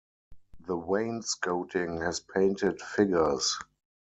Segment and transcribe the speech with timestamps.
[0.65, 3.59] The wainscoting has painted figures.